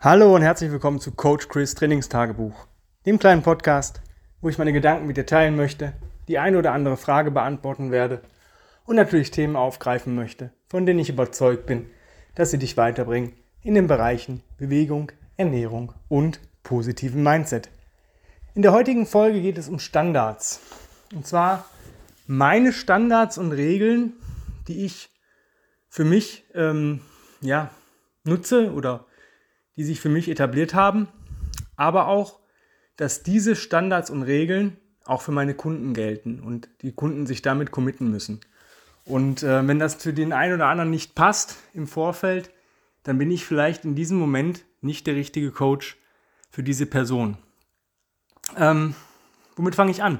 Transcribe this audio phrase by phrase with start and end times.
[0.00, 2.68] Hallo und herzlich willkommen zu Coach Chris Trainingstagebuch,
[3.04, 4.00] dem kleinen Podcast,
[4.40, 5.92] wo ich meine Gedanken mit dir teilen möchte,
[6.28, 8.22] die eine oder andere Frage beantworten werde
[8.86, 11.90] und natürlich Themen aufgreifen möchte, von denen ich überzeugt bin,
[12.36, 13.32] dass sie dich weiterbringen
[13.64, 17.68] in den Bereichen Bewegung, Ernährung und positiven Mindset.
[18.54, 20.60] In der heutigen Folge geht es um Standards.
[21.12, 21.64] Und zwar
[22.28, 24.12] meine Standards und Regeln,
[24.68, 25.10] die ich
[25.88, 27.00] für mich ähm,
[27.40, 27.72] ja,
[28.22, 29.07] nutze oder
[29.78, 31.06] die sich für mich etabliert haben,
[31.76, 32.40] aber auch,
[32.96, 37.70] dass diese Standards und Regeln auch für meine Kunden gelten und die Kunden sich damit
[37.70, 38.40] committen müssen.
[39.04, 42.50] Und äh, wenn das für den einen oder anderen nicht passt im Vorfeld,
[43.04, 45.96] dann bin ich vielleicht in diesem Moment nicht der richtige Coach
[46.50, 47.38] für diese Person.
[48.56, 48.96] Ähm,
[49.54, 50.18] womit fange ich an?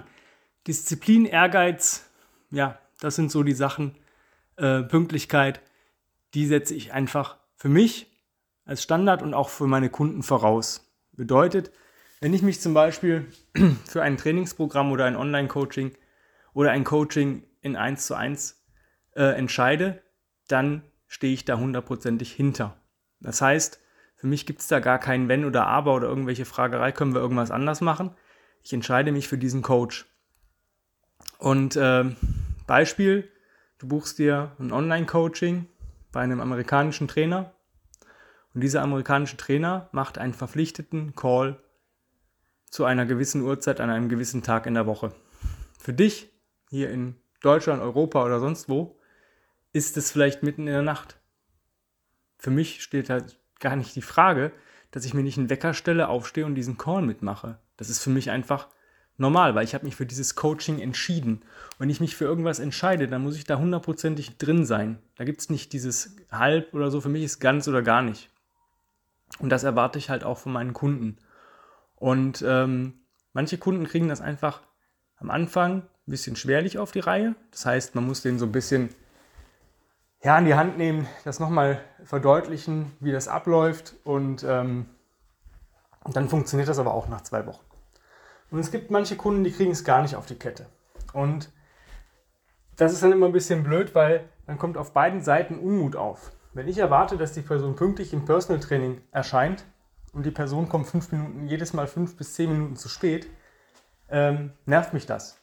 [0.68, 2.08] Disziplin, Ehrgeiz,
[2.50, 3.96] ja, das sind so die Sachen.
[4.56, 5.60] Äh, Pünktlichkeit,
[6.34, 8.08] die setze ich einfach für mich
[8.68, 10.92] als Standard und auch für meine Kunden voraus.
[11.12, 11.72] Bedeutet,
[12.20, 13.26] wenn ich mich zum Beispiel
[13.88, 15.92] für ein Trainingsprogramm oder ein Online-Coaching
[16.52, 18.62] oder ein Coaching in 1 zu 1
[19.16, 20.02] äh, entscheide,
[20.48, 22.76] dann stehe ich da hundertprozentig hinter.
[23.20, 23.80] Das heißt,
[24.16, 27.22] für mich gibt es da gar kein Wenn oder Aber oder irgendwelche Fragerei, können wir
[27.22, 28.14] irgendwas anders machen.
[28.62, 30.04] Ich entscheide mich für diesen Coach.
[31.38, 32.04] Und äh,
[32.66, 33.30] Beispiel,
[33.78, 35.66] du buchst dir ein Online-Coaching
[36.12, 37.54] bei einem amerikanischen Trainer
[38.54, 41.60] und dieser amerikanische Trainer macht einen verpflichteten Call
[42.70, 45.12] zu einer gewissen Uhrzeit an einem gewissen Tag in der Woche.
[45.78, 46.30] Für dich
[46.70, 48.98] hier in Deutschland, Europa oder sonst wo
[49.72, 51.18] ist es vielleicht mitten in der Nacht.
[52.38, 54.52] Für mich steht halt gar nicht die Frage,
[54.90, 57.58] dass ich mir nicht einen Wecker stelle, aufstehe und diesen Call mitmache.
[57.76, 58.68] Das ist für mich einfach
[59.18, 61.42] normal, weil ich habe mich für dieses Coaching entschieden.
[61.72, 64.98] Und wenn ich mich für irgendwas entscheide, dann muss ich da hundertprozentig drin sein.
[65.16, 68.30] Da gibt es nicht dieses halb oder so, für mich ist ganz oder gar nicht.
[69.38, 71.18] Und das erwarte ich halt auch von meinen Kunden.
[71.96, 73.00] Und ähm,
[73.32, 74.62] manche Kunden kriegen das einfach
[75.16, 77.34] am Anfang ein bisschen schwerlich auf die Reihe.
[77.50, 78.90] Das heißt, man muss den so ein bisschen
[80.22, 83.94] ja, in die Hand nehmen, das nochmal verdeutlichen, wie das abläuft.
[84.04, 84.86] Und ähm,
[86.12, 87.64] dann funktioniert das aber auch nach zwei Wochen.
[88.50, 90.66] Und es gibt manche Kunden, die kriegen es gar nicht auf die Kette.
[91.12, 91.50] Und
[92.76, 96.32] das ist dann immer ein bisschen blöd, weil dann kommt auf beiden Seiten Unmut auf.
[96.58, 99.64] Wenn ich erwarte, dass die Person pünktlich im Personal Training erscheint
[100.12, 103.28] und die Person kommt fünf Minuten, jedes Mal fünf bis zehn Minuten zu spät,
[104.08, 105.40] ähm, nervt mich das.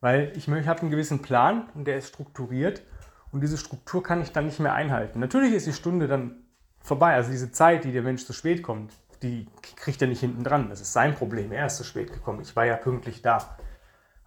[0.00, 2.84] Weil ich, ich habe einen gewissen Plan und der ist strukturiert
[3.32, 5.18] und diese Struktur kann ich dann nicht mehr einhalten.
[5.18, 6.44] Natürlich ist die Stunde dann
[6.78, 8.92] vorbei, also diese Zeit, die der Mensch zu spät kommt,
[9.24, 10.68] die kriegt er nicht hinten dran.
[10.70, 11.50] Das ist sein Problem.
[11.50, 12.40] Er ist zu spät gekommen.
[12.40, 13.56] Ich war ja pünktlich da.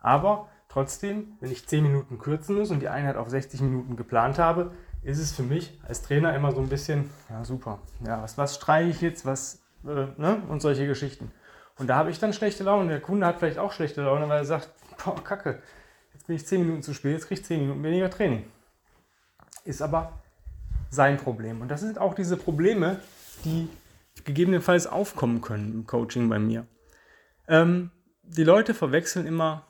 [0.01, 4.37] Aber trotzdem, wenn ich 10 Minuten kürzen muss und die Einheit auf 60 Minuten geplant
[4.37, 8.37] habe, ist es für mich als Trainer immer so ein bisschen, ja super, ja, was,
[8.37, 10.41] was streiche ich jetzt, was, äh, ne?
[10.49, 11.31] und solche Geschichten.
[11.77, 12.89] Und da habe ich dann schlechte Laune.
[12.89, 14.69] Der Kunde hat vielleicht auch schlechte Laune, weil er sagt,
[15.03, 15.61] boah, kacke,
[16.13, 18.45] jetzt bin ich 10 Minuten zu spät, jetzt kriege ich 10 Minuten weniger Training.
[19.63, 20.19] Ist aber
[20.89, 21.61] sein Problem.
[21.61, 22.99] Und das sind auch diese Probleme,
[23.45, 23.69] die
[24.25, 26.65] gegebenenfalls aufkommen können im Coaching bei mir.
[27.47, 27.91] Ähm,
[28.23, 29.65] die Leute verwechseln immer,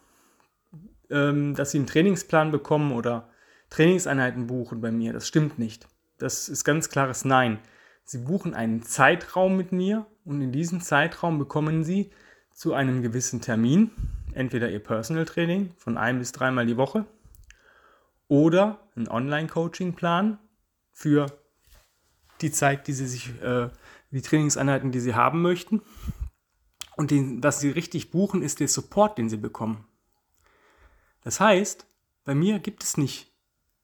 [1.11, 3.28] ähm, dass sie einen Trainingsplan bekommen oder
[3.69, 5.13] Trainingseinheiten buchen bei mir.
[5.13, 5.87] Das stimmt nicht.
[6.17, 7.59] Das ist ganz klares Nein.
[8.03, 12.11] Sie buchen einen Zeitraum mit mir und in diesem Zeitraum bekommen Sie
[12.51, 13.91] zu einem gewissen Termin
[14.33, 17.05] entweder Ihr Personal Training von ein bis dreimal die Woche
[18.27, 20.39] oder einen Online-Coaching-Plan
[20.91, 21.27] für
[22.41, 23.69] die Zeit, die Sie sich äh,
[24.11, 25.81] die Trainingseinheiten, die sie haben möchten.
[26.95, 29.85] Und den, was sie richtig buchen, ist der Support, den sie bekommen.
[31.21, 31.85] Das heißt,
[32.25, 33.28] bei mir gibt es nicht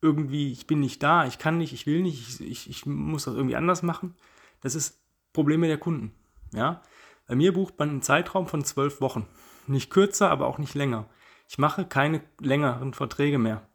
[0.01, 3.25] irgendwie, ich bin nicht da, ich kann nicht, ich will nicht, ich, ich, ich muss
[3.25, 4.15] das irgendwie anders machen.
[4.61, 5.01] Das ist
[5.33, 6.13] Probleme der Kunden.
[6.53, 6.81] Ja?
[7.27, 9.27] Bei mir bucht man einen Zeitraum von zwölf Wochen.
[9.67, 11.09] Nicht kürzer, aber auch nicht länger.
[11.47, 13.67] Ich mache keine längeren Verträge mehr.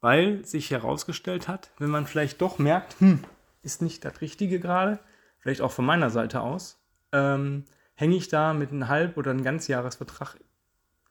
[0.00, 3.24] Weil sich herausgestellt hat, wenn man vielleicht doch merkt, hm,
[3.62, 5.00] ist nicht das Richtige gerade,
[5.38, 6.80] vielleicht auch von meiner Seite aus,
[7.12, 7.64] ähm,
[7.94, 10.36] hänge ich da mit einem Halb- oder einem Ganzjahresvertrag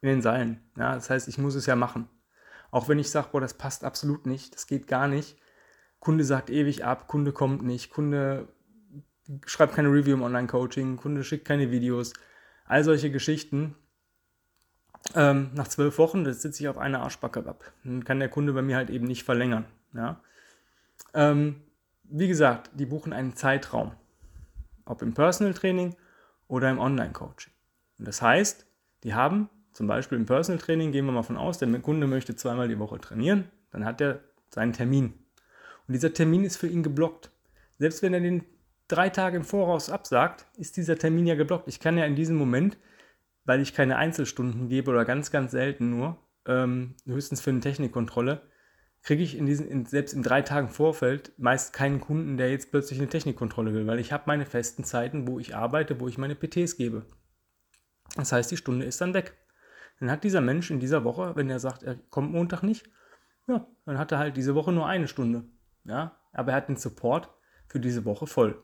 [0.01, 0.61] in den Seilen.
[0.77, 2.07] Ja, das heißt, ich muss es ja machen.
[2.71, 5.37] Auch wenn ich sage, boah, das passt absolut nicht, das geht gar nicht.
[5.99, 8.47] Kunde sagt ewig ab, Kunde kommt nicht, Kunde
[9.45, 12.13] schreibt keine Review im Online-Coaching, Kunde schickt keine Videos,
[12.65, 13.75] all solche Geschichten.
[15.15, 17.71] Ähm, nach zwölf Wochen, das sitze ich auf einer Arschbacke ab.
[17.83, 19.65] Dann kann der Kunde bei mir halt eben nicht verlängern.
[19.93, 20.21] Ja?
[21.13, 21.61] Ähm,
[22.03, 23.93] wie gesagt, die buchen einen Zeitraum
[24.87, 25.95] ob im Personal Training
[26.47, 27.53] oder im Online Coaching.
[27.99, 28.65] Und das heißt,
[29.03, 32.35] die haben zum Beispiel im Personal Training, gehen wir mal von aus, der Kunde möchte
[32.35, 35.13] zweimal die Woche trainieren, dann hat er seinen Termin.
[35.87, 37.29] Und dieser Termin ist für ihn geblockt.
[37.77, 38.43] Selbst wenn er den
[38.87, 41.67] drei Tage im Voraus absagt, ist dieser Termin ja geblockt.
[41.67, 42.75] Ich kann ja in diesem Moment,
[43.45, 48.41] weil ich keine Einzelstunden gebe oder ganz, ganz selten nur, ähm, höchstens für eine Technikkontrolle,
[49.03, 52.71] kriege ich in diesen, in, selbst in drei Tagen Vorfeld meist keinen Kunden, der jetzt
[52.71, 56.17] plötzlich eine Technikkontrolle will, weil ich habe meine festen Zeiten, wo ich arbeite, wo ich
[56.17, 57.05] meine PTs gebe.
[58.15, 59.37] Das heißt, die Stunde ist dann weg.
[59.99, 62.89] Dann hat dieser Mensch in dieser Woche, wenn er sagt, er kommt Montag nicht,
[63.47, 65.43] ja, dann hat er halt diese Woche nur eine Stunde.
[65.85, 67.29] Ja, aber er hat den Support
[67.67, 68.61] für diese Woche voll.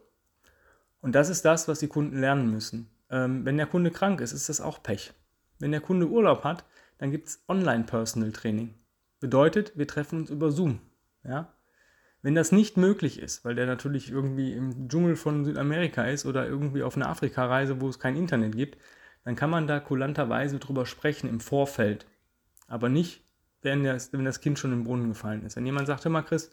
[1.01, 2.89] Und das ist das, was die Kunden lernen müssen.
[3.09, 5.13] Ähm, wenn der Kunde krank ist, ist das auch Pech.
[5.59, 6.65] Wenn der Kunde Urlaub hat,
[6.97, 8.73] dann gibt es Online-Personal-Training.
[9.19, 10.79] Bedeutet, wir treffen uns über Zoom.
[11.23, 11.53] Ja?
[12.21, 16.47] Wenn das nicht möglich ist, weil der natürlich irgendwie im Dschungel von Südamerika ist oder
[16.47, 18.77] irgendwie auf einer Afrika-Reise, wo es kein Internet gibt,
[19.23, 22.05] dann kann man da kulanterweise drüber sprechen im Vorfeld.
[22.67, 23.23] Aber nicht,
[23.61, 25.55] wenn das, wenn das Kind schon im Brunnen gefallen ist.
[25.55, 26.51] Wenn jemand sagt, hör mal Chris,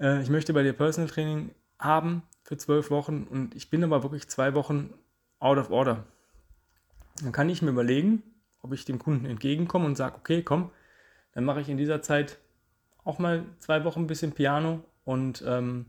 [0.00, 4.02] äh, ich möchte bei dir Personal Training haben für zwölf Wochen und ich bin aber
[4.02, 4.94] wirklich zwei Wochen
[5.38, 6.04] out of order,
[7.22, 8.22] dann kann ich mir überlegen,
[8.62, 10.70] ob ich dem Kunden entgegenkomme und sage, okay, komm,
[11.34, 12.38] dann mache ich in dieser Zeit
[13.04, 15.86] auch mal zwei Wochen ein bisschen Piano und ähm,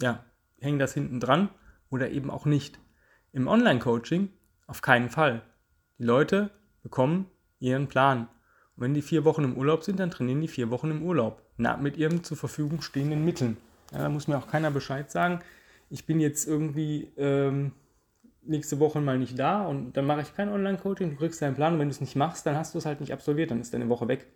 [0.00, 0.24] ja,
[0.60, 1.50] hänge das hinten dran
[1.90, 2.78] oder eben auch nicht.
[3.32, 4.30] Im Online-Coaching
[4.68, 5.42] auf keinen Fall.
[5.98, 6.50] Die Leute
[6.84, 7.26] bekommen
[7.58, 8.28] ihren Plan.
[8.76, 11.42] Und wenn die vier Wochen im Urlaub sind, dann trainieren die vier Wochen im Urlaub.
[11.56, 13.56] Na, mit ihren zur Verfügung stehenden Mitteln.
[13.92, 15.40] Ja, da muss mir auch keiner Bescheid sagen.
[15.90, 17.72] Ich bin jetzt irgendwie ähm,
[18.42, 21.10] nächste Woche mal nicht da und dann mache ich kein Online-Coaching.
[21.10, 23.00] Du kriegst deinen Plan und wenn du es nicht machst, dann hast du es halt
[23.00, 24.26] nicht absolviert, dann ist deine Woche weg.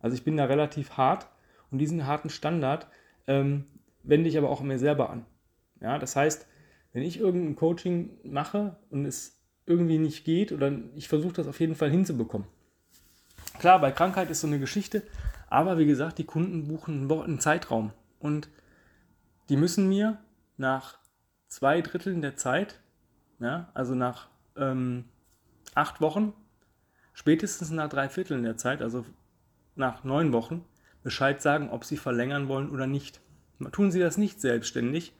[0.00, 1.26] Also ich bin da relativ hart
[1.70, 2.86] und diesen harten Standard
[3.26, 3.66] ähm,
[4.04, 5.26] wende ich aber auch mir selber an.
[5.80, 6.46] Ja, das heißt,
[6.92, 9.35] wenn ich irgendein Coaching mache und es
[9.66, 12.46] irgendwie nicht geht oder ich versuche das auf jeden Fall hinzubekommen.
[13.58, 15.02] Klar, bei Krankheit ist so eine Geschichte,
[15.48, 18.48] aber wie gesagt, die Kunden buchen einen Zeitraum und
[19.48, 20.18] die müssen mir
[20.56, 20.98] nach
[21.48, 22.80] zwei Dritteln der Zeit,
[23.38, 25.04] ja, also nach ähm,
[25.74, 26.32] acht Wochen,
[27.12, 29.04] spätestens nach drei Vierteln der Zeit, also
[29.74, 30.64] nach neun Wochen,
[31.02, 33.20] Bescheid sagen, ob sie verlängern wollen oder nicht.
[33.72, 35.12] Tun sie das nicht selbstständig,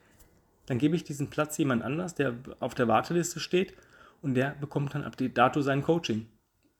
[0.66, 3.74] dann gebe ich diesen Platz jemand anders, der auf der Warteliste steht
[4.22, 6.26] und der bekommt dann ab dato sein Coaching.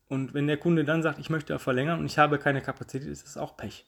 [0.08, 3.24] Und wenn der Kunde dann sagt, ich möchte verlängern und ich habe keine Kapazität, ist
[3.24, 3.86] das auch Pech.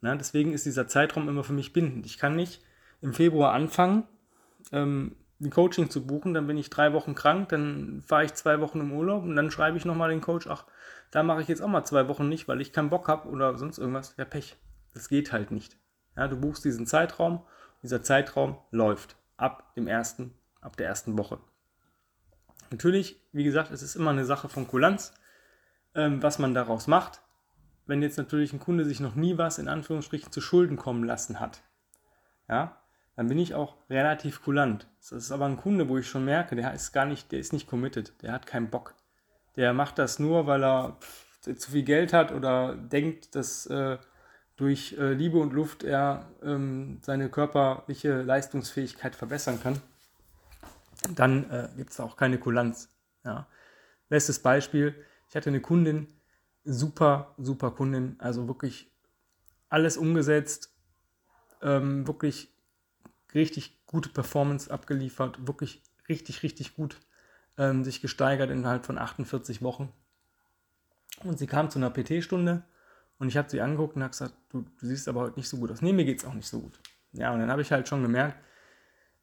[0.00, 2.06] Na, deswegen ist dieser Zeitraum immer für mich bindend.
[2.06, 2.62] Ich kann nicht
[3.00, 4.04] im Februar anfangen,
[4.70, 8.60] ähm, ein Coaching zu buchen, dann bin ich drei Wochen krank, dann fahre ich zwei
[8.60, 10.66] Wochen im Urlaub und dann schreibe ich nochmal den Coach, ach,
[11.10, 13.58] da mache ich jetzt auch mal zwei Wochen nicht, weil ich keinen Bock habe oder
[13.58, 14.14] sonst irgendwas.
[14.16, 14.56] Ja, Pech.
[14.94, 15.76] Das geht halt nicht.
[16.16, 17.42] Ja, du buchst diesen Zeitraum,
[17.82, 21.38] dieser Zeitraum läuft ab dem ersten, ab der ersten Woche.
[22.72, 25.12] Natürlich, wie gesagt, es ist immer eine Sache von Kulanz,
[25.94, 27.20] ähm, was man daraus macht.
[27.86, 31.38] Wenn jetzt natürlich ein Kunde sich noch nie was in Anführungsstrichen zu Schulden kommen lassen
[31.38, 31.62] hat,
[32.48, 32.78] ja,
[33.14, 34.88] dann bin ich auch relativ kulant.
[35.00, 37.52] Das ist aber ein Kunde, wo ich schon merke, der ist gar nicht, der ist
[37.52, 38.94] nicht committed, der hat keinen Bock.
[39.56, 43.98] Der macht das nur, weil er pff, zu viel Geld hat oder denkt, dass äh,
[44.56, 49.82] durch äh, Liebe und Luft er ähm, seine körperliche Leistungsfähigkeit verbessern kann
[51.14, 52.88] dann äh, gibt es auch keine Kulanz.
[53.24, 53.46] Ja.
[54.08, 54.94] Bestes Beispiel,
[55.28, 56.08] ich hatte eine Kundin,
[56.64, 58.90] super, super Kundin, also wirklich
[59.68, 60.74] alles umgesetzt,
[61.62, 62.52] ähm, wirklich
[63.34, 66.98] richtig gute Performance abgeliefert, wirklich richtig, richtig gut
[67.58, 69.92] ähm, sich gesteigert innerhalb von 48 Wochen.
[71.24, 72.64] Und sie kam zu einer PT-Stunde
[73.18, 75.58] und ich habe sie angeguckt und habe gesagt, du, du, siehst aber heute nicht so
[75.58, 75.82] gut aus.
[75.82, 76.78] Nee, mir geht es auch nicht so gut.
[77.12, 78.36] Ja, und dann habe ich halt schon gemerkt,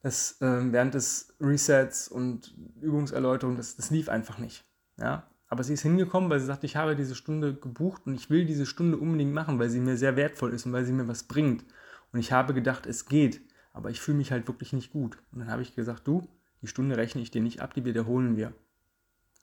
[0.01, 4.63] das, äh, während des Resets und Übungserläuterung, das, das lief einfach nicht.
[4.97, 5.27] Ja?
[5.47, 8.45] Aber sie ist hingekommen, weil sie sagt, ich habe diese Stunde gebucht und ich will
[8.45, 11.23] diese Stunde unbedingt machen, weil sie mir sehr wertvoll ist und weil sie mir was
[11.23, 11.65] bringt.
[12.13, 13.41] Und ich habe gedacht, es geht,
[13.73, 15.17] aber ich fühle mich halt wirklich nicht gut.
[15.31, 16.27] Und dann habe ich gesagt, du,
[16.61, 18.53] die Stunde rechne ich dir nicht ab, die wiederholen wir.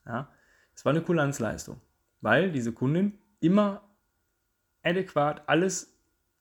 [0.06, 0.30] Ja?
[0.74, 1.80] Es war eine Kulanzleistung,
[2.20, 3.82] weil diese Kundin immer
[4.82, 5.92] adäquat alles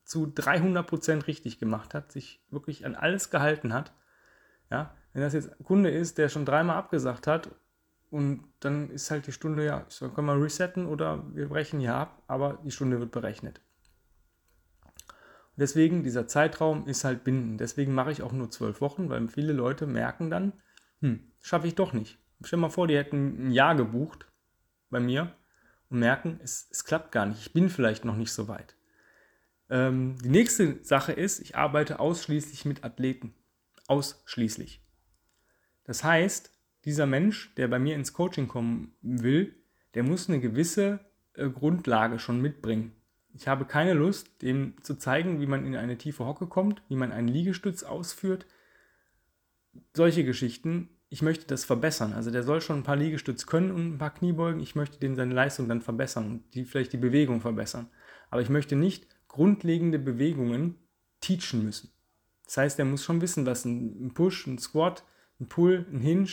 [0.03, 3.91] zu 300% richtig gemacht hat, sich wirklich an alles gehalten hat
[4.71, 7.49] ja, wenn das jetzt ein Kunde ist, der schon dreimal abgesagt hat
[8.09, 11.95] und dann ist halt die Stunde, ja, so können wir resetten oder wir brechen hier
[11.95, 13.61] ab, aber die Stunde wird berechnet.
[15.57, 17.61] Deswegen, dieser Zeitraum ist halt bindend.
[17.61, 20.53] Deswegen mache ich auch nur zwölf Wochen, weil viele Leute merken dann,
[21.01, 22.19] hm, schaffe ich doch nicht.
[22.43, 24.27] Stell dir mal vor, die hätten ein Jahr gebucht
[24.89, 25.33] bei mir
[25.89, 27.39] und merken, es, es klappt gar nicht.
[27.39, 28.75] Ich bin vielleicht noch nicht so weit.
[29.69, 33.33] Ähm, die nächste Sache ist, ich arbeite ausschließlich mit Athleten.
[33.87, 34.81] Ausschließlich.
[35.83, 36.51] Das heißt,
[36.85, 39.55] dieser Mensch, der bei mir ins Coaching kommen will,
[39.93, 40.99] der muss eine gewisse
[41.33, 42.93] äh, Grundlage schon mitbringen.
[43.33, 46.95] Ich habe keine Lust, dem zu zeigen, wie man in eine tiefe Hocke kommt, wie
[46.95, 48.45] man einen Liegestütz ausführt
[49.93, 52.13] solche Geschichten, ich möchte das verbessern.
[52.13, 54.59] Also der soll schon ein paar Liegestütz können und ein paar Kniebeugen.
[54.59, 57.89] Ich möchte den seine Leistung dann verbessern und die, vielleicht die Bewegung verbessern.
[58.29, 60.75] Aber ich möchte nicht grundlegende Bewegungen
[61.21, 61.91] teachen müssen.
[62.45, 65.03] Das heißt, er muss schon wissen, was ein Push, ein Squat,
[65.39, 66.29] ein Pull, ein Hinge,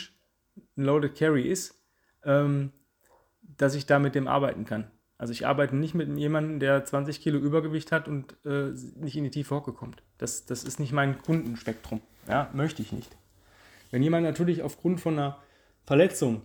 [0.77, 1.75] ein Loaded Carry ist,
[2.23, 2.71] ähm,
[3.41, 4.89] dass ich da mit dem arbeiten kann.
[5.17, 9.23] Also ich arbeite nicht mit jemandem, der 20 Kilo Übergewicht hat und äh, nicht in
[9.23, 10.03] die tiefe Hocke kommt.
[10.17, 12.01] Das, das ist nicht mein Kundenspektrum.
[12.27, 13.15] Ja, möchte ich nicht.
[13.91, 15.37] Wenn jemand natürlich aufgrund von einer
[15.85, 16.41] Verletzung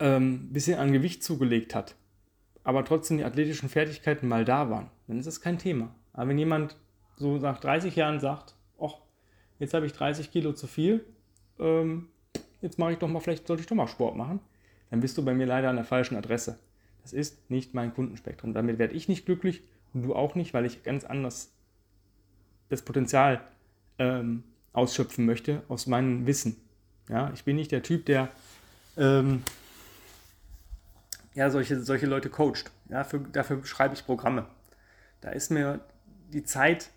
[0.00, 1.94] ähm, ein bisschen an Gewicht zugelegt hat,
[2.64, 5.94] aber trotzdem die athletischen Fertigkeiten mal da waren, dann ist das kein Thema.
[6.12, 6.76] Aber wenn jemand
[7.18, 8.94] so nach 30 Jahren sagt, ach,
[9.58, 11.04] jetzt habe ich 30 Kilo zu viel,
[11.58, 12.08] ähm,
[12.60, 14.40] jetzt mache ich doch mal, vielleicht sollte ich doch mal Sport machen,
[14.90, 16.58] dann bist du bei mir leider an der falschen Adresse.
[17.02, 18.54] Das ist nicht mein Kundenspektrum.
[18.54, 19.62] Damit werde ich nicht glücklich
[19.94, 21.52] und du auch nicht, weil ich ganz anders
[22.68, 23.40] das Potenzial
[23.98, 26.56] ähm, ausschöpfen möchte aus meinem Wissen.
[27.08, 28.28] Ja, ich bin nicht der Typ, der
[28.96, 29.42] ähm,
[31.34, 32.70] ja, solche, solche Leute coacht.
[32.90, 34.46] Ja, für, dafür schreibe ich Programme.
[35.20, 35.80] Da ist mir
[36.32, 36.90] die Zeit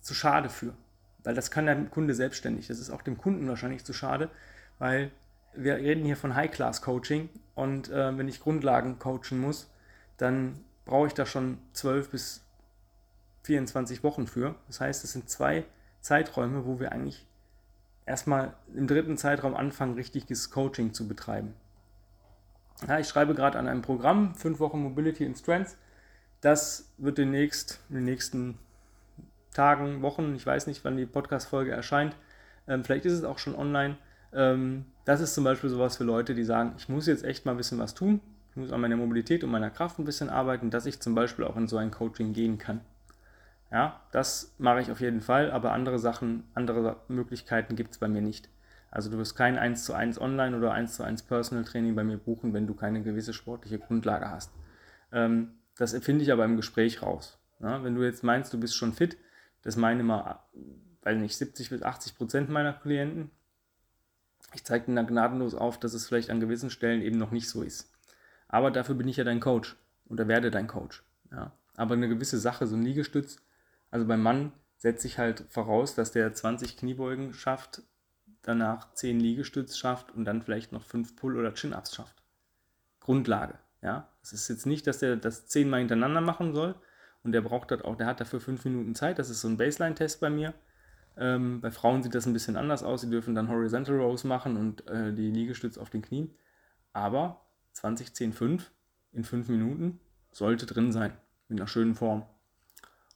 [0.00, 0.74] zu schade für.
[1.22, 2.68] Weil das kann der Kunde selbstständig.
[2.68, 4.30] Das ist auch dem Kunden wahrscheinlich zu schade,
[4.78, 5.10] weil
[5.54, 9.68] wir reden hier von High-Class-Coaching und äh, wenn ich Grundlagen coachen muss,
[10.16, 12.42] dann brauche ich da schon 12 bis
[13.42, 14.54] 24 Wochen für.
[14.66, 15.64] Das heißt, es sind zwei
[16.00, 17.26] Zeiträume, wo wir eigentlich
[18.06, 21.54] erstmal im dritten Zeitraum anfangen, richtiges Coaching zu betreiben.
[22.88, 25.76] Ja, ich schreibe gerade an einem Programm, 5 Wochen Mobility in Strengths.
[26.40, 28.58] Das wird demnächst, in den nächsten
[29.52, 32.14] Tagen, Wochen, ich weiß nicht, wann die Podcast-Folge erscheint,
[32.68, 33.96] ähm, vielleicht ist es auch schon online.
[34.32, 37.52] Ähm, das ist zum Beispiel sowas für Leute, die sagen, ich muss jetzt echt mal
[37.52, 40.70] ein bisschen was tun, ich muss an meiner Mobilität und meiner Kraft ein bisschen arbeiten,
[40.70, 42.80] dass ich zum Beispiel auch in so ein Coaching gehen kann.
[43.72, 48.08] Ja, das mache ich auf jeden Fall, aber andere Sachen, andere Möglichkeiten gibt es bei
[48.08, 48.48] mir nicht.
[48.90, 52.02] Also du wirst kein 1 zu 1 Online oder 1 zu 1 Personal Training bei
[52.02, 54.52] mir buchen, wenn du keine gewisse sportliche Grundlage hast.
[55.12, 57.38] Ähm, das empfinde ich aber im Gespräch raus.
[57.60, 59.16] Ja, wenn du jetzt meinst, du bist schon fit,
[59.62, 60.44] das meinen immer,
[61.02, 63.30] weil nicht 70 bis 80 Prozent meiner Klienten.
[64.54, 67.48] Ich zeige ihnen da gnadenlos auf, dass es vielleicht an gewissen Stellen eben noch nicht
[67.48, 67.92] so ist.
[68.48, 69.76] Aber dafür bin ich ja dein Coach
[70.08, 71.04] oder werde dein Coach.
[71.30, 71.52] Ja.
[71.76, 73.36] Aber eine gewisse Sache, so ein Liegestütz,
[73.90, 77.82] also beim Mann setze ich halt voraus, dass der 20 Kniebeugen schafft,
[78.42, 82.22] danach 10 Liegestütz schafft und dann vielleicht noch 5 Pull- oder Chin-Ups schafft.
[82.98, 83.58] Grundlage.
[83.82, 86.74] Ja, es ist jetzt nicht, dass der das zehnmal hintereinander machen soll
[87.22, 89.18] und der braucht das auch, der hat dafür 5 Minuten Zeit.
[89.18, 90.54] Das ist so ein Baseline-Test bei mir.
[91.16, 93.02] Ähm, bei Frauen sieht das ein bisschen anders aus.
[93.02, 96.34] Sie dürfen dann Horizontal Rows machen und äh, die Liegestütz auf den Knien.
[96.92, 98.70] Aber 20, 10, 5
[99.12, 100.00] in 5 Minuten
[100.32, 101.12] sollte drin sein.
[101.48, 102.24] Mit einer schönen Form.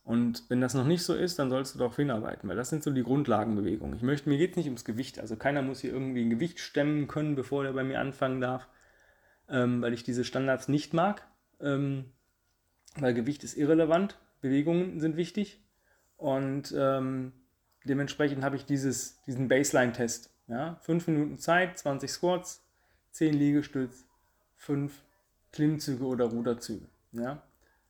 [0.02, 2.82] Und wenn das noch nicht so ist, dann sollst du darauf hinarbeiten, weil das sind
[2.82, 3.96] so die Grundlagenbewegungen.
[3.96, 5.18] Ich möchte, mir geht es nicht ums Gewicht.
[5.18, 8.68] Also keiner muss hier irgendwie ein Gewicht stemmen können, bevor er bei mir anfangen darf,
[9.48, 11.26] ähm, weil ich diese Standards nicht mag.
[11.58, 12.12] Ähm,
[12.96, 15.60] weil Gewicht ist irrelevant, Bewegungen sind wichtig.
[16.16, 17.32] Und ähm,
[17.84, 20.30] dementsprechend habe ich dieses, diesen Baseline-Test.
[20.48, 20.76] Ja?
[20.82, 22.64] 5 Minuten Zeit, 20 Squats,
[23.12, 24.06] 10 Liegestütz,
[24.56, 24.92] 5
[25.52, 26.86] Klimmzüge oder Ruderzüge.
[27.12, 27.42] Ja?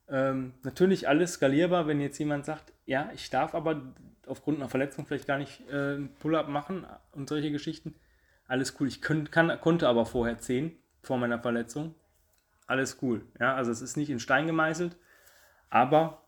[0.08, 3.82] Ähm, natürlich alles skalierbar, wenn jetzt jemand sagt, ja, ich darf aber
[4.26, 7.94] aufgrund einer Verletzung vielleicht gar nicht äh, Pull-up machen und solche Geschichten.
[8.46, 8.88] Alles cool.
[8.88, 11.94] Ich könnt, kann, konnte aber vorher 10 vor meiner Verletzung.
[12.66, 13.26] Alles cool.
[13.38, 14.96] Ja, also es ist nicht in Stein gemeißelt,
[15.70, 16.22] aber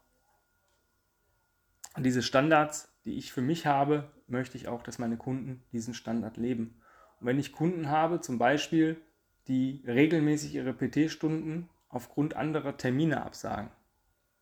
[1.98, 6.36] diese Standards, die ich für mich habe, möchte ich auch, dass meine Kunden diesen Standard
[6.36, 6.80] leben.
[7.20, 9.00] Und wenn ich Kunden habe, zum Beispiel,
[9.48, 13.70] die regelmäßig ihre PT-Stunden aufgrund anderer Termine absagen,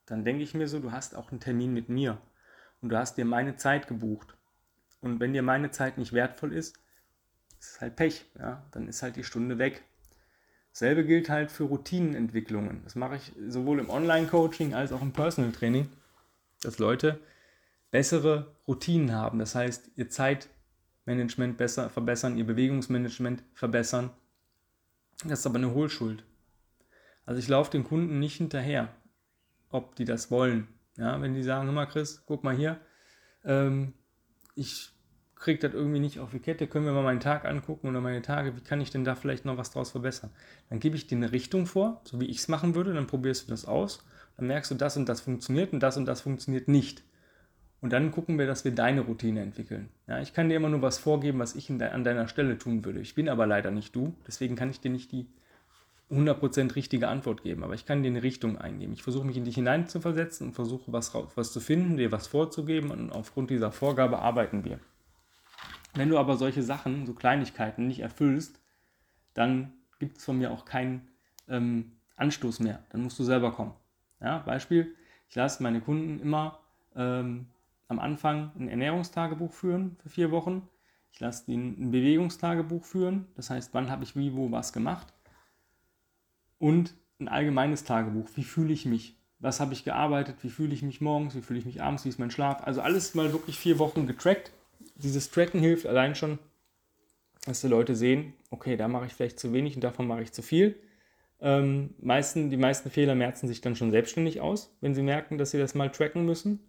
[0.07, 2.19] dann denke ich mir so, du hast auch einen Termin mit mir
[2.81, 4.37] und du hast dir meine Zeit gebucht.
[5.01, 6.79] Und wenn dir meine Zeit nicht wertvoll ist,
[7.61, 9.85] ist halt Pech, ja, dann ist halt die Stunde weg.
[10.75, 12.81] Selbe gilt halt für Routinenentwicklungen.
[12.83, 15.88] Das mache ich sowohl im Online-Coaching als auch im Personal-Training,
[16.62, 17.21] dass Leute
[17.93, 19.38] bessere Routinen haben.
[19.38, 24.11] Das heißt, ihr Zeitmanagement besser verbessern, ihr Bewegungsmanagement verbessern.
[25.23, 26.25] Das ist aber eine Hohlschuld.
[27.25, 28.93] Also ich laufe den Kunden nicht hinterher,
[29.71, 30.66] ob die das wollen.
[30.97, 32.81] Ja, wenn die sagen, hör mal Chris, guck mal hier,
[33.45, 33.93] ähm,
[34.57, 34.90] ich
[35.45, 38.23] kriege das irgendwie nicht auf die Kette, können wir mal meinen Tag angucken oder meine
[38.23, 40.31] Tage, wie kann ich denn da vielleicht noch was draus verbessern?
[40.71, 43.47] Dann gebe ich dir eine Richtung vor, so wie ich es machen würde, dann probierst
[43.47, 44.03] du das aus,
[44.39, 47.03] dann merkst du, das und das funktioniert und das und das funktioniert nicht.
[47.83, 49.91] Und dann gucken wir, dass wir deine Routine entwickeln.
[50.07, 52.83] Ja, ich kann dir immer nur was vorgeben, was ich de an deiner Stelle tun
[52.83, 53.01] würde.
[53.01, 55.27] Ich bin aber leider nicht du, deswegen kann ich dir nicht die
[56.11, 58.95] 100% richtige Antwort geben, aber ich kann dir eine Richtung eingeben.
[58.95, 62.91] Ich versuche mich in dich hineinzuversetzen und versuche was, was zu finden, dir was vorzugeben
[62.91, 64.81] und aufgrund dieser Vorgabe arbeiten wir.
[65.95, 68.59] Wenn du aber solche Sachen, so Kleinigkeiten nicht erfüllst,
[69.33, 71.09] dann gibt es von mir auch keinen
[71.49, 72.83] ähm, Anstoß mehr.
[72.91, 73.73] Dann musst du selber kommen.
[74.21, 74.95] Ja, Beispiel,
[75.29, 76.59] ich lasse meine Kunden immer
[76.97, 77.47] ähm,
[77.89, 80.69] am Anfang ein Ernährungstagebuch führen für vier Wochen.
[81.13, 83.27] Ich lasse ihnen ein Bewegungstagebuch führen.
[83.37, 85.13] Das heißt, wann habe ich wie, wo, was gemacht.
[86.59, 88.29] Und ein allgemeines Tagebuch.
[88.35, 89.17] Wie fühle ich mich?
[89.39, 90.37] Was habe ich gearbeitet?
[90.43, 91.35] Wie fühle ich mich morgens?
[91.35, 92.05] Wie fühle ich mich abends?
[92.05, 92.67] Wie ist mein Schlaf?
[92.67, 94.51] Also alles mal wirklich vier Wochen getrackt.
[94.95, 96.39] Dieses Tracken hilft allein schon,
[97.47, 100.33] dass die Leute sehen, okay, da mache ich vielleicht zu wenig und davon mache ich
[100.33, 100.77] zu viel.
[101.41, 105.51] Ähm, meisten, die meisten Fehler merzen sich dann schon selbstständig aus, wenn sie merken, dass
[105.51, 106.61] sie das mal tracken müssen.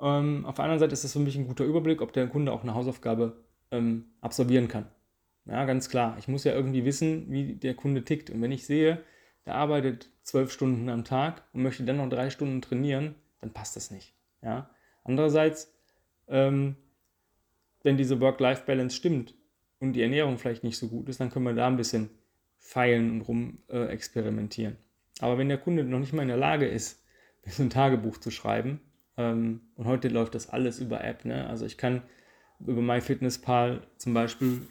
[0.00, 2.52] Ähm, auf der anderen Seite ist das für mich ein guter Überblick, ob der Kunde
[2.52, 4.86] auch eine Hausaufgabe ähm, absolvieren kann.
[5.46, 6.16] Ja, ganz klar.
[6.18, 8.30] Ich muss ja irgendwie wissen, wie der Kunde tickt.
[8.30, 9.02] Und wenn ich sehe,
[9.46, 13.74] der arbeitet zwölf Stunden am Tag und möchte dann noch drei Stunden trainieren, dann passt
[13.74, 14.14] das nicht.
[14.42, 14.70] Ja?
[15.02, 15.74] Andererseits,
[16.28, 16.76] ähm,
[17.82, 19.34] wenn diese Work-Life-Balance stimmt
[19.80, 22.10] und die Ernährung vielleicht nicht so gut ist, dann können wir da ein bisschen
[22.58, 24.76] feilen und rum äh, experimentieren.
[25.20, 27.04] Aber wenn der Kunde noch nicht mal in der Lage ist,
[27.58, 28.80] ein Tagebuch zu schreiben,
[29.16, 31.46] ähm, und heute läuft das alles über App, ne?
[31.48, 32.02] also ich kann
[32.60, 34.62] über MyFitnessPal zum Beispiel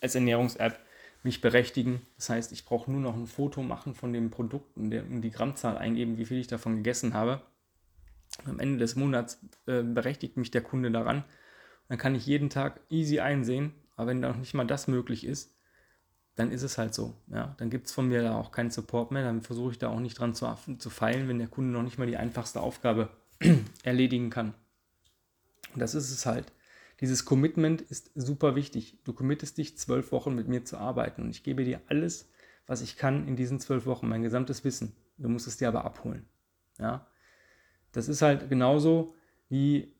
[0.00, 0.78] als Ernährungs-App
[1.22, 2.00] mich berechtigen.
[2.16, 5.76] Das heißt, ich brauche nur noch ein Foto machen von dem Produkt und die Grammzahl
[5.76, 7.42] eingeben, wie viel ich davon gegessen habe.
[8.44, 11.24] Am Ende des Monats äh, berechtigt mich der Kunde daran.
[11.90, 13.74] Dann kann ich jeden Tag easy einsehen.
[13.96, 15.52] Aber wenn noch nicht mal das möglich ist,
[16.36, 17.14] dann ist es halt so.
[17.26, 19.24] Ja, dann gibt es von mir da auch keinen Support mehr.
[19.24, 20.46] Dann versuche ich da auch nicht dran zu,
[20.78, 23.10] zu feilen, wenn der Kunde noch nicht mal die einfachste Aufgabe
[23.82, 24.54] erledigen kann.
[25.74, 26.52] Und das ist es halt.
[27.00, 28.96] Dieses Commitment ist super wichtig.
[29.02, 32.30] Du committest dich zwölf Wochen mit mir zu arbeiten und ich gebe dir alles,
[32.68, 34.92] was ich kann in diesen zwölf Wochen, mein gesamtes Wissen.
[35.18, 36.24] Du musst es dir aber abholen.
[36.78, 37.08] Ja,
[37.90, 39.16] das ist halt genauso
[39.48, 39.92] wie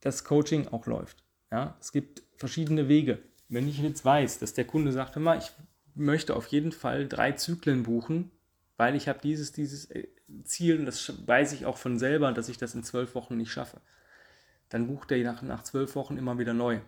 [0.00, 1.24] das Coaching auch läuft.
[1.50, 3.18] Ja, es gibt verschiedene Wege.
[3.48, 5.50] Wenn ich jetzt weiß, dass der Kunde sagt, hör mal, ich
[5.94, 8.30] möchte auf jeden Fall drei Zyklen buchen,
[8.76, 10.08] weil ich habe dieses, dieses äh,
[10.44, 13.50] Ziel und das weiß ich auch von selber, dass ich das in zwölf Wochen nicht
[13.50, 13.80] schaffe
[14.68, 16.80] dann bucht er nach, nach zwölf Wochen immer wieder neu.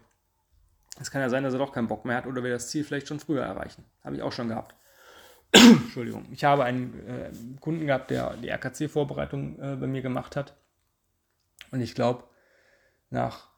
[1.00, 2.84] Es kann ja sein, dass er doch keinen Bock mehr hat oder wir das Ziel
[2.84, 3.84] vielleicht schon früher erreichen.
[4.04, 4.74] Habe ich auch schon gehabt.
[5.52, 6.26] Entschuldigung.
[6.30, 7.30] Ich habe einen äh,
[7.60, 10.56] Kunden gehabt, der die RKC-Vorbereitung äh, bei mir gemacht hat.
[11.70, 12.24] Und ich glaube,
[13.08, 13.48] nach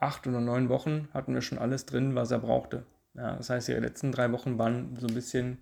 [0.00, 2.84] acht oder neun Wochen hatten wir schon alles drin, was er brauchte.
[3.14, 5.58] Ja, das heißt, die letzten drei Wochen waren so ein bisschen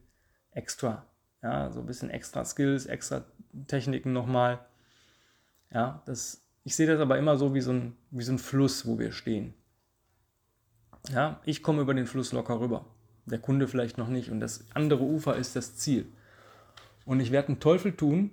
[0.50, 1.06] extra.
[1.42, 3.24] Ja, so ein bisschen extra Skills, extra
[3.66, 4.58] Techniken nochmal.
[5.70, 8.88] Ja, das ich sehe das aber immer so wie so ein, wie so ein Fluss,
[8.88, 9.54] wo wir stehen.
[11.10, 12.86] Ja, ich komme über den Fluss locker rüber.
[13.24, 14.32] Der Kunde vielleicht noch nicht.
[14.32, 16.06] Und das andere Ufer ist das Ziel.
[17.04, 18.32] Und ich werde einen Teufel tun,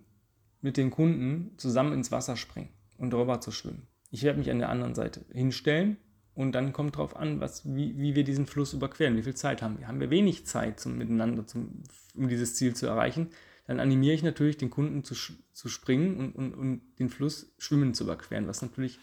[0.62, 3.86] mit den Kunden zusammen ins Wasser springen und drüber zu schwimmen.
[4.14, 5.98] Ich werde mich an der anderen Seite hinstellen
[6.36, 9.64] und dann kommt darauf an, was, wie, wie wir diesen Fluss überqueren, wie viel Zeit
[9.64, 9.88] haben wir.
[9.88, 11.82] Haben wir wenig Zeit zum, miteinander, zum,
[12.14, 13.32] um dieses Ziel zu erreichen,
[13.66, 17.96] dann animiere ich natürlich den Kunden zu, zu springen und, und, und den Fluss schwimmen
[17.96, 19.00] zu überqueren, was natürlich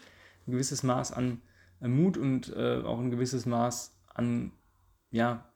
[0.47, 1.41] ein gewisses Maß an
[1.81, 4.53] Mut und äh, auch ein gewisses Maß an
[5.09, 5.51] ja,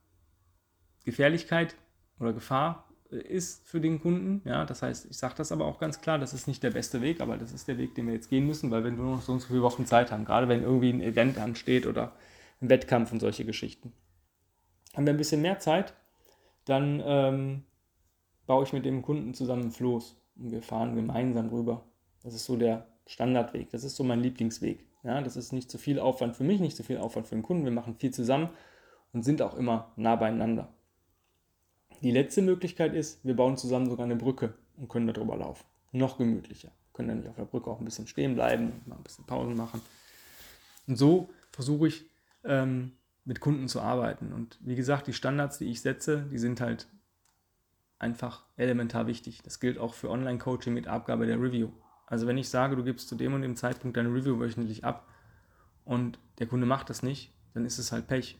[1.05, 1.77] Gefährlichkeit
[2.19, 4.41] oder Gefahr ist für den Kunden.
[4.47, 7.01] Ja, das heißt, ich sage das aber auch ganz klar, das ist nicht der beste
[7.01, 9.21] Weg, aber das ist der Weg, den wir jetzt gehen müssen, weil wir nur noch
[9.21, 12.13] so und so viele Wochen Zeit haben, gerade wenn irgendwie ein Event ansteht oder
[12.61, 13.93] ein Wettkampf und solche Geschichten.
[14.95, 15.93] Haben wir ein bisschen mehr Zeit,
[16.65, 17.63] dann ähm,
[18.47, 21.85] baue ich mit dem Kunden zusammen einen Floß und wir fahren gemeinsam rüber.
[22.23, 23.69] Das ist so der Standardweg.
[23.69, 24.87] Das ist so mein Lieblingsweg.
[25.03, 27.43] Ja, das ist nicht zu viel Aufwand für mich, nicht zu viel Aufwand für den
[27.43, 27.65] Kunden.
[27.65, 28.49] Wir machen viel zusammen
[29.13, 30.74] und sind auch immer nah beieinander.
[32.05, 35.65] Die letzte Möglichkeit ist, wir bauen zusammen sogar eine Brücke und können darüber laufen.
[35.91, 36.69] Noch gemütlicher.
[36.93, 39.25] Können dann nicht auf der Brücke auch ein bisschen stehen bleiben und mal ein bisschen
[39.25, 39.81] Pausen machen.
[40.85, 42.05] Und so versuche ich
[42.43, 42.91] ähm,
[43.23, 44.33] mit Kunden zu arbeiten.
[44.33, 46.87] Und wie gesagt, die Standards, die ich setze, die sind halt
[47.97, 49.41] einfach elementar wichtig.
[49.41, 51.69] Das gilt auch für Online-Coaching mit Abgabe der Review.
[52.05, 55.07] Also wenn ich sage, du gibst zu dem und dem Zeitpunkt deine Review wöchentlich ab
[55.85, 58.37] und der Kunde macht das nicht, dann ist es halt Pech.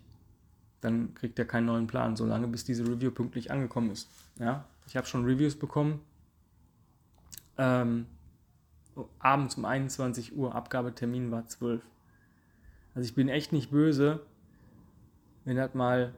[0.85, 4.07] Dann kriegt er keinen neuen Plan, solange bis diese Review pünktlich angekommen ist.
[4.37, 4.65] Ja?
[4.85, 5.99] Ich habe schon Reviews bekommen.
[7.57, 8.05] Ähm,
[9.17, 11.81] abends um 21 Uhr, Abgabetermin war 12.
[12.93, 14.27] Also ich bin echt nicht böse,
[15.43, 16.13] wenn das mal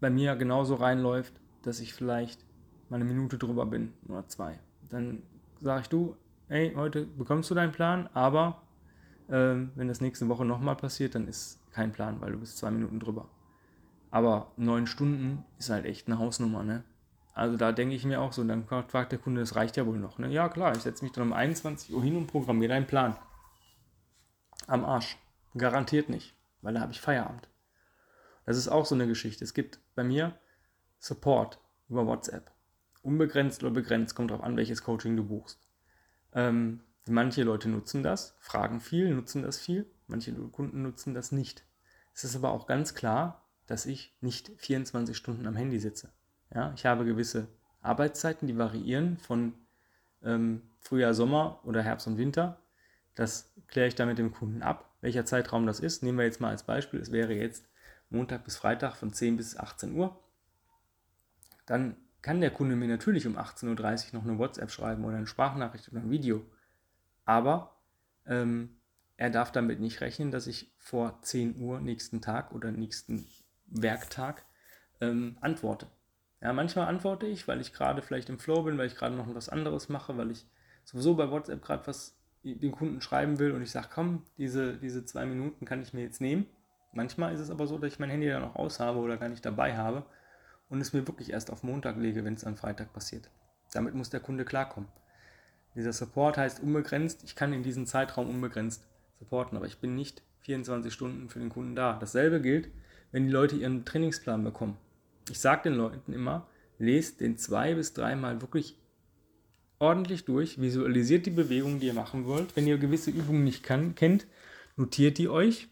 [0.00, 2.44] bei mir genauso reinläuft, dass ich vielleicht
[2.88, 4.58] mal eine Minute drüber bin oder zwei.
[4.90, 5.22] Dann
[5.60, 6.16] sage ich du,
[6.48, 8.60] hey, heute bekommst du deinen Plan, aber
[9.28, 12.72] äh, wenn das nächste Woche nochmal passiert, dann ist kein Plan, weil du bist zwei
[12.72, 13.28] Minuten drüber.
[14.12, 16.84] Aber neun Stunden ist halt echt eine Hausnummer, ne?
[17.32, 19.98] Also da denke ich mir auch so, dann fragt der Kunde, das reicht ja wohl
[19.98, 20.18] noch.
[20.18, 20.28] Ne?
[20.28, 23.16] Ja klar, ich setze mich dann um 21 Uhr hin und programmiere deinen Plan.
[24.66, 25.16] Am Arsch.
[25.56, 26.36] Garantiert nicht.
[26.60, 27.48] weil da habe ich Feierabend.
[28.44, 29.44] Das ist auch so eine Geschichte.
[29.44, 30.38] Es gibt bei mir
[30.98, 32.52] Support über WhatsApp.
[33.00, 35.58] Unbegrenzt oder begrenzt, kommt darauf an, welches Coaching du buchst.
[36.34, 39.90] Ähm, manche Leute nutzen das, fragen viel, nutzen das viel.
[40.06, 41.64] Manche Kunden nutzen das nicht.
[42.14, 43.41] Es ist aber auch ganz klar,
[43.72, 46.12] dass ich nicht 24 Stunden am Handy sitze.
[46.54, 47.48] Ja, ich habe gewisse
[47.80, 49.54] Arbeitszeiten, die variieren von
[50.22, 52.58] ähm, Frühjahr, Sommer oder Herbst und Winter.
[53.14, 56.02] Das kläre ich dann mit dem Kunden ab, welcher Zeitraum das ist.
[56.02, 57.66] Nehmen wir jetzt mal als Beispiel, es wäre jetzt
[58.10, 60.20] Montag bis Freitag von 10 bis 18 Uhr.
[61.64, 63.68] Dann kann der Kunde mir natürlich um 18.30
[64.08, 66.44] Uhr noch eine WhatsApp schreiben oder eine Sprachnachricht oder ein Video.
[67.24, 67.74] Aber
[68.26, 68.76] ähm,
[69.16, 73.26] er darf damit nicht rechnen, dass ich vor 10 Uhr nächsten Tag oder nächsten
[73.72, 74.44] Werktag
[75.00, 75.86] ähm, antworte.
[76.40, 79.32] Ja, manchmal antworte ich, weil ich gerade vielleicht im Flow bin, weil ich gerade noch
[79.34, 80.46] was anderes mache, weil ich
[80.84, 85.04] sowieso bei WhatsApp gerade was den Kunden schreiben will und ich sage, komm, diese, diese
[85.04, 86.46] zwei Minuten kann ich mir jetzt nehmen.
[86.92, 89.28] Manchmal ist es aber so, dass ich mein Handy dann noch aus habe oder gar
[89.28, 90.04] nicht dabei habe
[90.68, 93.30] und es mir wirklich erst auf Montag lege, wenn es am Freitag passiert.
[93.72, 94.88] Damit muss der Kunde klarkommen.
[95.74, 97.22] Dieser Support heißt unbegrenzt.
[97.24, 98.84] Ich kann in diesem Zeitraum unbegrenzt
[99.18, 101.96] supporten, aber ich bin nicht 24 Stunden für den Kunden da.
[101.98, 102.68] Dasselbe gilt,
[103.12, 104.76] wenn die Leute ihren Trainingsplan bekommen.
[105.30, 106.48] Ich sage den Leuten immer,
[106.78, 108.76] lest den zwei bis dreimal wirklich
[109.78, 112.56] ordentlich durch, visualisiert die Bewegungen, die ihr machen wollt.
[112.56, 114.26] Wenn ihr gewisse Übungen nicht kann, kennt,
[114.76, 115.68] notiert die euch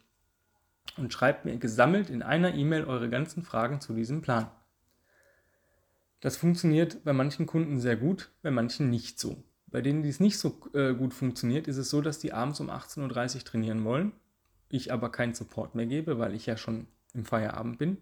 [0.96, 4.50] und schreibt mir gesammelt in einer E-Mail eure ganzen Fragen zu diesem Plan.
[6.20, 9.42] Das funktioniert bei manchen Kunden sehr gut, bei manchen nicht so.
[9.68, 12.60] Bei denen, die es nicht so äh, gut funktioniert, ist es so, dass die abends
[12.60, 14.12] um 18.30 Uhr trainieren wollen,
[14.68, 17.98] ich aber keinen Support mehr gebe, weil ich ja schon im Feierabend bin.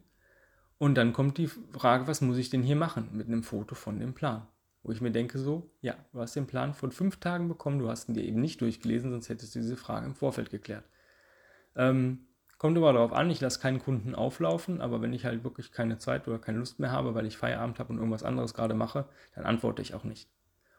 [0.79, 3.99] Und dann kommt die Frage, was muss ich denn hier machen mit einem Foto von
[3.99, 4.47] dem Plan?
[4.83, 7.89] Wo ich mir denke so, ja, du hast den Plan vor fünf Tagen bekommen, du
[7.89, 10.85] hast ihn dir eben nicht durchgelesen, sonst hättest du diese Frage im Vorfeld geklärt.
[11.75, 12.27] Ähm,
[12.59, 15.99] kommt aber darauf an, ich lasse keinen Kunden auflaufen, aber wenn ich halt wirklich keine
[15.99, 19.09] Zeit oder keine Lust mehr habe, weil ich Feierabend habe und irgendwas anderes gerade mache,
[19.35, 20.31] dann antworte ich auch nicht.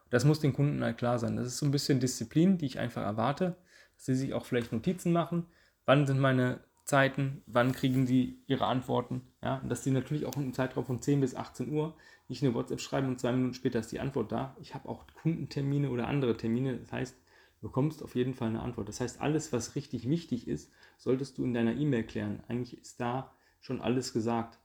[0.10, 1.36] Das muss den Kunden halt klar sein.
[1.36, 3.58] Das ist so ein bisschen Disziplin, die ich einfach erwarte,
[3.96, 5.46] dass sie sich auch vielleicht Notizen machen.
[5.86, 9.22] Wann sind meine Zeiten, wann kriegen die ihre Antworten?
[9.44, 11.96] Ja, und dass sie natürlich auch im Zeitraum von 10 bis 18 Uhr
[12.28, 14.56] nicht eine WhatsApp schreiben und zwei Minuten später ist die Antwort da.
[14.60, 16.78] Ich habe auch Kundentermine oder andere Termine.
[16.78, 17.16] Das heißt,
[17.62, 18.90] du bekommst auf jeden Fall eine Antwort.
[18.90, 22.44] Das heißt, alles, was richtig wichtig ist, solltest du in deiner E-Mail klären.
[22.48, 24.60] Eigentlich ist da schon alles gesagt.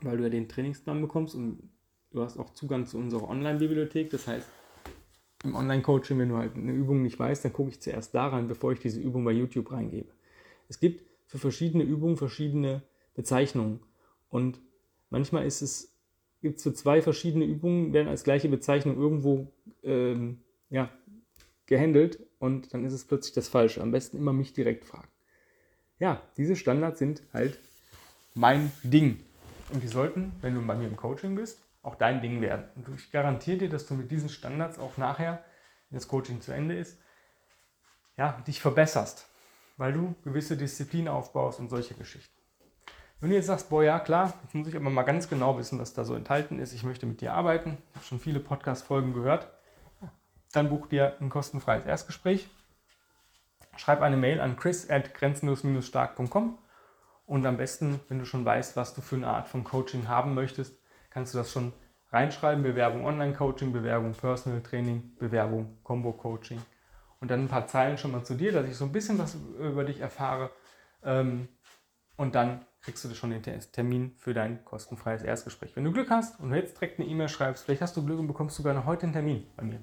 [0.00, 1.70] Weil du ja den Trainingsplan bekommst und
[2.10, 4.10] Du hast auch Zugang zu unserer Online-Bibliothek.
[4.10, 4.48] Das heißt,
[5.44, 8.48] im Online-Coaching, wenn du halt eine Übung nicht weißt, dann gucke ich zuerst da rein,
[8.48, 10.08] bevor ich diese Übung bei YouTube reingebe.
[10.68, 12.82] Es gibt für verschiedene Übungen verschiedene
[13.14, 13.80] Bezeichnungen.
[14.28, 14.60] Und
[15.10, 15.94] manchmal ist es,
[16.40, 19.52] gibt es für zwei verschiedene Übungen, werden als gleiche Bezeichnung irgendwo
[19.82, 20.90] ähm, ja,
[21.66, 23.82] gehandelt und dann ist es plötzlich das Falsche.
[23.82, 25.08] Am besten immer mich direkt fragen.
[25.98, 27.58] Ja, diese Standards sind halt
[28.34, 29.20] mein Ding.
[29.72, 32.64] Und die sollten, wenn du bei mir im Coaching bist, auch dein Ding werden.
[32.76, 35.44] Und ich garantiere dir, dass du mit diesen Standards auch nachher,
[35.90, 36.98] wenn das Coaching zu Ende ist,
[38.16, 39.26] ja, dich verbesserst,
[39.78, 42.34] weil du gewisse Disziplin aufbaust und solche Geschichten.
[43.20, 45.80] Wenn du jetzt sagst, boah, ja, klar, jetzt muss ich aber mal ganz genau wissen,
[45.80, 49.14] was da so enthalten ist, ich möchte mit dir arbeiten, ich habe schon viele Podcast-Folgen
[49.14, 49.50] gehört,
[50.52, 52.48] dann buch dir ein kostenfreies Erstgespräch.
[53.76, 56.58] Schreib eine Mail an chris at grenzenlos-stark.com
[57.26, 60.34] und am besten, wenn du schon weißt, was du für eine Art von Coaching haben
[60.34, 60.78] möchtest,
[61.10, 61.72] kannst du das schon
[62.10, 62.62] reinschreiben.
[62.62, 66.60] Bewerbung Online-Coaching, Bewerbung Personal Training, Bewerbung Combo-Coaching.
[67.20, 69.36] Und dann ein paar Zeilen schon mal zu dir, dass ich so ein bisschen was
[69.58, 70.50] über dich erfahre.
[71.02, 71.48] Ähm,
[72.16, 75.74] und dann kriegst du schon den Termin für dein kostenfreies Erstgespräch.
[75.76, 78.26] Wenn du Glück hast und jetzt direkt eine E-Mail schreibst, vielleicht hast du Glück und
[78.26, 79.80] bekommst sogar noch heute einen Termin bei mir.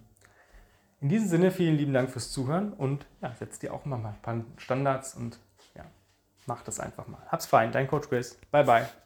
[1.02, 4.22] In diesem Sinne, vielen lieben Dank fürs Zuhören und ja, setz dir auch mal ein
[4.22, 5.40] paar Standards und
[5.76, 5.86] ja,
[6.46, 7.22] mach das einfach mal.
[7.28, 8.40] Hab's fein, dein Coach Chris.
[8.52, 9.05] Bye, bye.